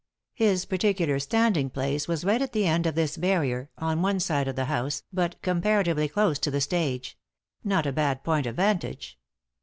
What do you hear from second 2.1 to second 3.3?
right at the end of this